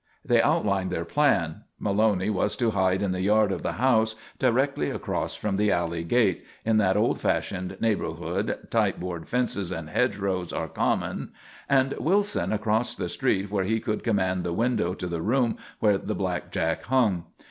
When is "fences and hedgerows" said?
9.29-10.51